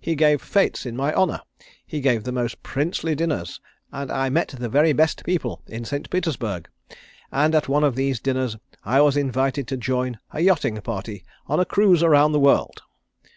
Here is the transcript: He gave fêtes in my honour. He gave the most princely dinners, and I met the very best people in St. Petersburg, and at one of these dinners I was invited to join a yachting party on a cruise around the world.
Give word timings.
He 0.00 0.14
gave 0.14 0.40
fêtes 0.40 0.86
in 0.86 0.94
my 0.96 1.12
honour. 1.12 1.40
He 1.84 2.00
gave 2.00 2.22
the 2.22 2.30
most 2.30 2.62
princely 2.62 3.16
dinners, 3.16 3.60
and 3.90 4.08
I 4.08 4.28
met 4.28 4.54
the 4.56 4.68
very 4.68 4.92
best 4.92 5.24
people 5.24 5.62
in 5.66 5.84
St. 5.84 6.08
Petersburg, 6.10 6.68
and 7.32 7.56
at 7.56 7.68
one 7.68 7.82
of 7.82 7.96
these 7.96 8.20
dinners 8.20 8.56
I 8.84 9.00
was 9.00 9.16
invited 9.16 9.66
to 9.66 9.76
join 9.76 10.20
a 10.30 10.38
yachting 10.42 10.80
party 10.80 11.24
on 11.48 11.58
a 11.58 11.64
cruise 11.64 12.04
around 12.04 12.30
the 12.30 12.38
world. 12.38 12.82